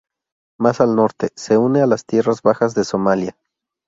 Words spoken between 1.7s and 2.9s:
a las tierras bajas de